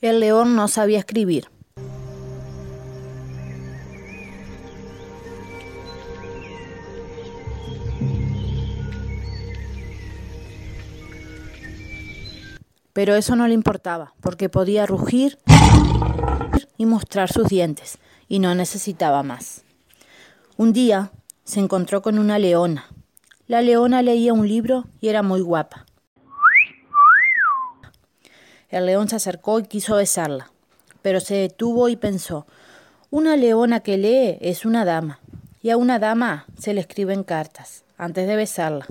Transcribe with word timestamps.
El 0.00 0.20
león 0.20 0.54
no 0.54 0.68
sabía 0.68 1.00
escribir. 1.00 1.48
Pero 12.92 13.16
eso 13.16 13.34
no 13.34 13.48
le 13.48 13.54
importaba, 13.54 14.14
porque 14.20 14.48
podía 14.48 14.86
rugir 14.86 15.38
y 16.76 16.86
mostrar 16.86 17.32
sus 17.32 17.48
dientes, 17.48 17.98
y 18.28 18.38
no 18.38 18.54
necesitaba 18.54 19.24
más. 19.24 19.64
Un 20.56 20.72
día 20.72 21.10
se 21.42 21.58
encontró 21.58 22.02
con 22.02 22.20
una 22.20 22.38
leona. 22.38 22.86
La 23.48 23.62
leona 23.62 24.02
leía 24.02 24.32
un 24.32 24.46
libro 24.46 24.84
y 25.00 25.08
era 25.08 25.24
muy 25.24 25.40
guapa. 25.40 25.87
El 28.70 28.84
león 28.84 29.08
se 29.08 29.16
acercó 29.16 29.58
y 29.58 29.62
quiso 29.62 29.96
besarla, 29.96 30.50
pero 31.00 31.20
se 31.20 31.36
detuvo 31.36 31.88
y 31.88 31.96
pensó, 31.96 32.46
una 33.10 33.34
leona 33.34 33.80
que 33.80 33.96
lee 33.96 34.36
es 34.42 34.66
una 34.66 34.84
dama, 34.84 35.20
y 35.62 35.70
a 35.70 35.78
una 35.78 35.98
dama 35.98 36.44
se 36.58 36.74
le 36.74 36.82
escriben 36.82 37.24
cartas 37.24 37.84
antes 37.96 38.28
de 38.28 38.36
besarla. 38.36 38.86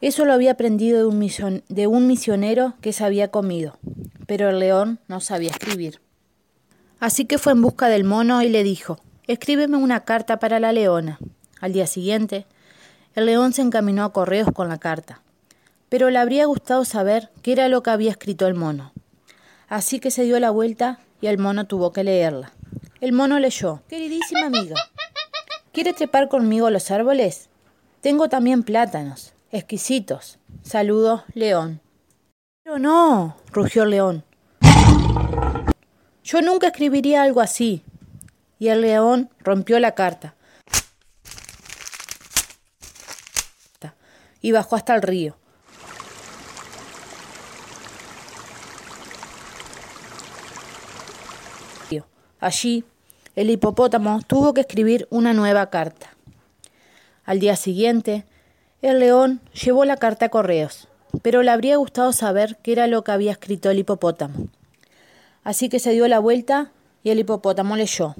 Eso 0.00 0.24
lo 0.24 0.32
había 0.32 0.52
aprendido 0.52 1.00
de 1.00 1.86
un, 1.86 2.06
misionero 2.06 2.74
que 2.80 2.94
se 2.94 3.04
había 3.04 3.28
comido, 3.28 3.78
pero 4.26 4.48
el 4.48 4.58
león 4.58 5.00
no 5.06 5.20
sabía 5.20 5.50
escribir. 5.50 6.00
Así 6.98 7.26
que 7.26 7.36
fue 7.36 7.52
en 7.52 7.60
busca 7.60 7.88
del 7.88 8.04
mono 8.04 8.40
y 8.40 8.48
le 8.48 8.62
dijo, 8.62 8.98
escríbeme 9.26 9.76
una 9.76 10.04
carta 10.04 10.38
para 10.38 10.60
la 10.60 10.72
leona. 10.72 11.18
Al 11.60 11.74
día 11.74 11.86
siguiente, 11.86 12.46
el 13.14 13.26
león 13.26 13.52
se 13.52 13.60
encaminó 13.60 14.04
a 14.04 14.12
correos 14.14 14.50
con 14.52 14.70
la 14.70 14.78
carta 14.78 15.20
pero 15.88 16.10
le 16.10 16.18
habría 16.18 16.46
gustado 16.46 16.84
saber 16.84 17.30
qué 17.42 17.52
era 17.52 17.68
lo 17.68 17.82
que 17.82 17.90
había 17.90 18.10
escrito 18.10 18.46
el 18.46 18.54
mono. 18.54 18.92
Así 19.68 20.00
que 20.00 20.10
se 20.10 20.24
dio 20.24 20.38
la 20.40 20.50
vuelta 20.50 21.00
y 21.20 21.26
el 21.26 21.38
mono 21.38 21.66
tuvo 21.66 21.92
que 21.92 22.04
leerla. 22.04 22.52
El 23.00 23.12
mono 23.12 23.38
leyó, 23.38 23.82
Queridísima 23.88 24.46
amiga, 24.46 24.76
¿quiere 25.72 25.92
trepar 25.92 26.28
conmigo 26.28 26.70
los 26.70 26.90
árboles? 26.90 27.48
Tengo 28.00 28.28
también 28.28 28.62
plátanos, 28.62 29.32
exquisitos. 29.50 30.38
Saludos, 30.62 31.22
León. 31.34 31.80
Pero 32.62 32.78
no, 32.78 33.36
rugió 33.52 33.84
el 33.84 33.90
león. 33.90 34.24
Yo 36.24 36.42
nunca 36.42 36.68
escribiría 36.68 37.22
algo 37.22 37.40
así. 37.40 37.84
Y 38.58 38.68
el 38.68 38.80
león 38.80 39.30
rompió 39.40 39.78
la 39.78 39.94
carta 39.94 40.34
y 44.46 44.52
bajó 44.52 44.76
hasta 44.76 44.94
el 44.94 45.02
río. 45.02 45.36
Allí, 52.40 52.84
el 53.34 53.50
hipopótamo 53.50 54.20
tuvo 54.26 54.54
que 54.54 54.62
escribir 54.62 55.06
una 55.10 55.32
nueva 55.32 55.70
carta. 55.70 56.14
Al 57.24 57.40
día 57.40 57.56
siguiente, 57.56 58.24
el 58.82 58.98
león 58.98 59.40
llevó 59.52 59.84
la 59.84 59.96
carta 59.96 60.26
a 60.26 60.28
correos, 60.28 60.88
pero 61.22 61.42
le 61.42 61.50
habría 61.50 61.76
gustado 61.76 62.12
saber 62.12 62.56
qué 62.62 62.72
era 62.72 62.86
lo 62.86 63.02
que 63.04 63.12
había 63.12 63.32
escrito 63.32 63.70
el 63.70 63.78
hipopótamo. 63.78 64.48
Así 65.44 65.68
que 65.68 65.78
se 65.78 65.92
dio 65.92 66.06
la 66.08 66.18
vuelta 66.18 66.70
y 67.02 67.10
el 67.10 67.18
hipopótamo 67.18 67.76
leyó. 67.76 68.14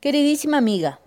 Queridísima 0.00 0.58
amiga, 0.58 1.00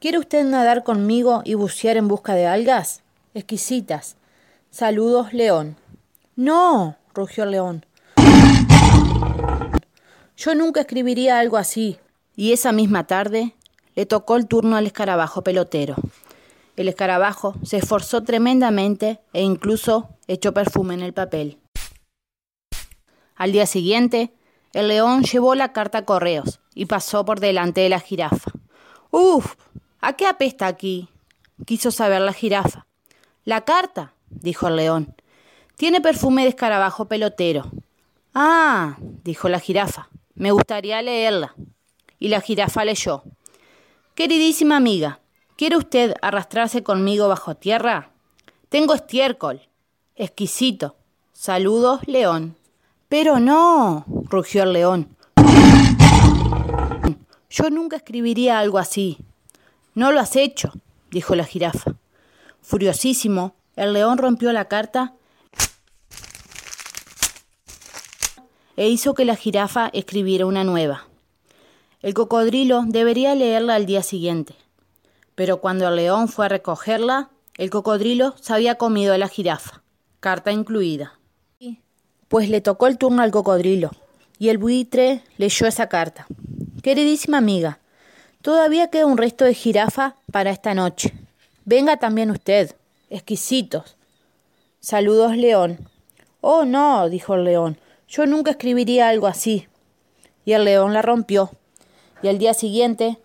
¿quiere 0.00 0.18
usted 0.18 0.44
nadar 0.44 0.82
conmigo 0.82 1.42
y 1.44 1.54
bucear 1.54 1.96
en 1.96 2.08
busca 2.08 2.34
de 2.34 2.46
algas? 2.46 3.02
Exquisitas. 3.34 4.16
Saludos, 4.70 5.32
león. 5.32 5.76
No, 6.36 6.96
rugió 7.14 7.44
el 7.44 7.50
león. 7.52 7.86
Yo 10.44 10.56
nunca 10.56 10.80
escribiría 10.80 11.38
algo 11.38 11.56
así. 11.56 11.98
Y 12.34 12.52
esa 12.52 12.72
misma 12.72 13.06
tarde 13.06 13.54
le 13.94 14.06
tocó 14.06 14.34
el 14.34 14.48
turno 14.48 14.76
al 14.76 14.86
escarabajo 14.86 15.44
pelotero. 15.44 15.94
El 16.74 16.88
escarabajo 16.88 17.54
se 17.62 17.76
esforzó 17.76 18.24
tremendamente 18.24 19.20
e 19.32 19.42
incluso 19.42 20.08
echó 20.26 20.52
perfume 20.52 20.94
en 20.94 21.02
el 21.02 21.12
papel. 21.12 21.60
Al 23.36 23.52
día 23.52 23.66
siguiente, 23.66 24.34
el 24.72 24.88
león 24.88 25.22
llevó 25.22 25.54
la 25.54 25.72
carta 25.72 25.98
a 25.98 26.04
correos 26.04 26.58
y 26.74 26.86
pasó 26.86 27.24
por 27.24 27.38
delante 27.38 27.82
de 27.82 27.90
la 27.90 28.00
jirafa. 28.00 28.50
¡Uf! 29.12 29.54
¿A 30.00 30.14
qué 30.14 30.26
apesta 30.26 30.66
aquí? 30.66 31.08
quiso 31.66 31.92
saber 31.92 32.20
la 32.20 32.32
jirafa. 32.32 32.88
La 33.44 33.60
carta, 33.60 34.14
dijo 34.28 34.66
el 34.66 34.74
león. 34.74 35.14
Tiene 35.76 36.00
perfume 36.00 36.42
de 36.42 36.48
escarabajo 36.48 37.04
pelotero. 37.04 37.70
Ah, 38.34 38.96
dijo 39.22 39.48
la 39.48 39.60
jirafa. 39.60 40.08
Me 40.34 40.50
gustaría 40.50 41.00
leerla. 41.02 41.54
Y 42.18 42.28
la 42.28 42.40
jirafa 42.40 42.84
leyó. 42.84 43.22
Queridísima 44.14 44.76
amiga, 44.76 45.20
¿quiere 45.56 45.76
usted 45.76 46.14
arrastrarse 46.22 46.82
conmigo 46.82 47.28
bajo 47.28 47.56
tierra? 47.56 48.10
Tengo 48.68 48.94
estiércol. 48.94 49.60
Exquisito. 50.16 50.96
Saludos, 51.32 52.00
león. 52.06 52.56
Pero 53.08 53.40
no, 53.40 54.04
rugió 54.06 54.62
el 54.62 54.72
león. 54.72 55.16
Yo 57.50 57.68
nunca 57.70 57.96
escribiría 57.96 58.58
algo 58.58 58.78
así. 58.78 59.18
No 59.94 60.12
lo 60.12 60.20
has 60.20 60.36
hecho, 60.36 60.72
dijo 61.10 61.34
la 61.34 61.44
jirafa. 61.44 61.94
Furiosísimo, 62.62 63.54
el 63.76 63.92
león 63.92 64.16
rompió 64.16 64.52
la 64.52 64.68
carta 64.68 65.14
e 68.82 68.88
hizo 68.88 69.14
que 69.14 69.24
la 69.24 69.36
jirafa 69.36 69.90
escribiera 69.92 70.44
una 70.44 70.64
nueva. 70.64 71.06
El 72.00 72.14
cocodrilo 72.14 72.82
debería 72.84 73.32
leerla 73.36 73.76
al 73.76 73.86
día 73.86 74.02
siguiente, 74.02 74.56
pero 75.36 75.60
cuando 75.60 75.86
el 75.86 75.94
león 75.94 76.26
fue 76.26 76.46
a 76.46 76.48
recogerla, 76.48 77.30
el 77.58 77.70
cocodrilo 77.70 78.34
se 78.40 78.52
había 78.52 78.74
comido 78.74 79.14
a 79.14 79.18
la 79.18 79.28
jirafa, 79.28 79.84
carta 80.18 80.50
incluida. 80.50 81.16
Pues 82.26 82.48
le 82.48 82.60
tocó 82.60 82.88
el 82.88 82.98
turno 82.98 83.22
al 83.22 83.30
cocodrilo, 83.30 83.92
y 84.40 84.48
el 84.48 84.58
buitre 84.58 85.22
leyó 85.36 85.68
esa 85.68 85.88
carta. 85.88 86.26
Queridísima 86.82 87.38
amiga, 87.38 87.78
todavía 88.40 88.90
queda 88.90 89.06
un 89.06 89.16
resto 89.16 89.44
de 89.44 89.54
jirafa 89.54 90.16
para 90.32 90.50
esta 90.50 90.74
noche. 90.74 91.14
Venga 91.64 91.98
también 91.98 92.32
usted, 92.32 92.74
exquisitos. 93.10 93.96
Saludos, 94.80 95.36
león. 95.36 95.78
Oh, 96.40 96.64
no, 96.64 97.08
dijo 97.08 97.36
el 97.36 97.44
león, 97.44 97.78
yo 98.12 98.26
nunca 98.26 98.50
escribiría 98.50 99.08
algo 99.08 99.26
así. 99.26 99.66
Y 100.44 100.52
el 100.52 100.64
león 100.66 100.92
la 100.92 101.00
rompió. 101.00 101.50
Y 102.22 102.28
al 102.28 102.38
día 102.38 102.52
siguiente, 102.52 103.16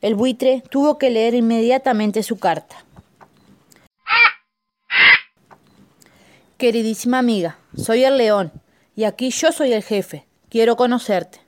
el 0.00 0.16
buitre 0.16 0.64
tuvo 0.68 0.98
que 0.98 1.10
leer 1.10 1.34
inmediatamente 1.34 2.24
su 2.24 2.38
carta. 2.38 2.84
Queridísima 6.58 7.18
amiga, 7.18 7.58
soy 7.76 8.04
el 8.04 8.18
león, 8.18 8.52
y 8.94 9.04
aquí 9.04 9.30
yo 9.30 9.52
soy 9.52 9.72
el 9.72 9.82
jefe. 9.82 10.26
Quiero 10.48 10.76
conocerte. 10.76 11.40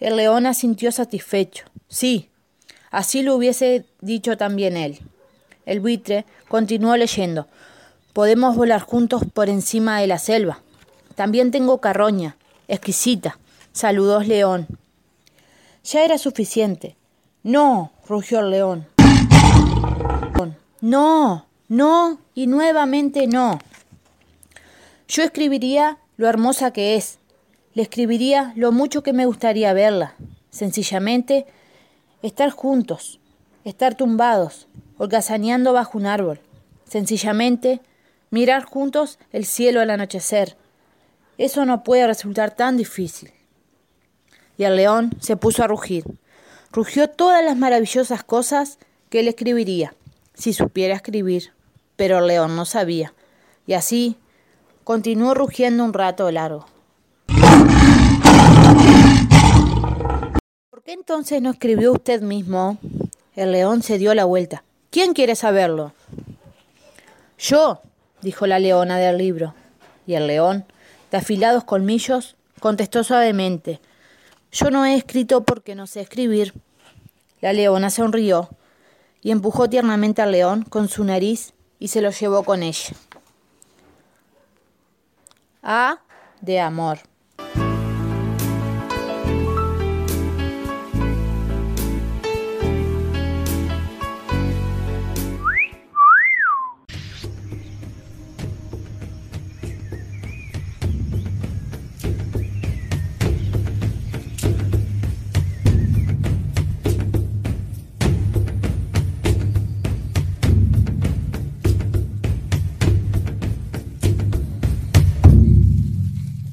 El 0.00 0.16
león 0.16 0.46
asintió 0.46 0.92
satisfecho. 0.92 1.64
Sí, 1.88 2.30
así 2.90 3.22
lo 3.22 3.36
hubiese 3.36 3.86
dicho 4.00 4.36
también 4.36 4.76
él. 4.76 4.98
El 5.66 5.80
buitre 5.80 6.24
continuó 6.48 6.96
leyendo. 6.96 7.48
Podemos 8.12 8.56
volar 8.56 8.80
juntos 8.80 9.22
por 9.32 9.48
encima 9.48 10.00
de 10.00 10.06
la 10.06 10.18
selva. 10.18 10.63
También 11.14 11.50
tengo 11.50 11.80
carroña, 11.80 12.36
exquisita. 12.68 13.38
Saludos, 13.72 14.26
león. 14.26 14.66
Ya 15.84 16.04
era 16.04 16.18
suficiente. 16.18 16.96
No, 17.42 17.92
rugió 18.08 18.40
el 18.40 18.50
león. 18.50 18.86
No, 20.80 21.46
no 21.68 22.18
y 22.34 22.46
nuevamente 22.46 23.26
no. 23.26 23.58
Yo 25.08 25.22
escribiría 25.22 25.98
lo 26.16 26.28
hermosa 26.28 26.72
que 26.72 26.96
es. 26.96 27.18
Le 27.74 27.82
escribiría 27.82 28.52
lo 28.56 28.72
mucho 28.72 29.02
que 29.02 29.12
me 29.12 29.26
gustaría 29.26 29.72
verla. 29.72 30.14
Sencillamente, 30.50 31.46
estar 32.22 32.50
juntos, 32.50 33.18
estar 33.64 33.94
tumbados, 33.94 34.68
holgazaneando 34.98 35.72
bajo 35.72 35.98
un 35.98 36.06
árbol. 36.06 36.40
Sencillamente, 36.88 37.80
mirar 38.30 38.64
juntos 38.64 39.18
el 39.32 39.44
cielo 39.44 39.80
al 39.80 39.90
anochecer 39.90 40.56
eso 41.38 41.64
no 41.64 41.82
puede 41.82 42.06
resultar 42.06 42.54
tan 42.54 42.76
difícil. 42.76 43.32
Y 44.56 44.64
el 44.64 44.76
león 44.76 45.10
se 45.20 45.36
puso 45.36 45.64
a 45.64 45.66
rugir. 45.66 46.04
Rugió 46.70 47.08
todas 47.08 47.44
las 47.44 47.56
maravillosas 47.56 48.22
cosas 48.22 48.78
que 49.08 49.20
él 49.20 49.28
escribiría, 49.28 49.94
si 50.34 50.52
supiera 50.52 50.94
escribir, 50.94 51.52
pero 51.96 52.18
el 52.18 52.26
león 52.26 52.56
no 52.56 52.64
sabía. 52.64 53.14
Y 53.66 53.74
así 53.74 54.16
continuó 54.84 55.34
rugiendo 55.34 55.84
un 55.84 55.92
rato 55.92 56.30
largo. 56.30 56.66
¿Por 60.70 60.82
qué 60.82 60.92
entonces 60.92 61.40
no 61.42 61.50
escribió 61.50 61.92
usted 61.92 62.22
mismo? 62.22 62.78
El 63.34 63.52
león 63.52 63.82
se 63.82 63.98
dio 63.98 64.14
la 64.14 64.24
vuelta. 64.24 64.64
¿Quién 64.90 65.12
quiere 65.12 65.34
saberlo? 65.34 65.92
Yo, 67.38 67.80
dijo 68.22 68.46
la 68.46 68.60
leona 68.60 68.98
del 68.98 69.18
libro. 69.18 69.54
Y 70.06 70.14
el 70.14 70.26
león 70.26 70.64
de 71.14 71.18
afilados 71.18 71.62
colmillos, 71.62 72.34
contestó 72.58 73.04
suavemente. 73.04 73.80
Yo 74.50 74.72
no 74.72 74.84
he 74.84 74.96
escrito 74.96 75.44
porque 75.44 75.76
no 75.76 75.86
sé 75.86 76.00
escribir. 76.00 76.54
La 77.40 77.52
leona 77.52 77.88
sonrió 77.88 78.48
y 79.22 79.30
empujó 79.30 79.70
tiernamente 79.70 80.22
al 80.22 80.32
león 80.32 80.64
con 80.64 80.88
su 80.88 81.04
nariz 81.04 81.52
y 81.78 81.86
se 81.86 82.00
lo 82.00 82.10
llevó 82.10 82.42
con 82.42 82.64
ella. 82.64 82.96
A 85.62 86.00
de 86.40 86.58
amor. 86.58 86.98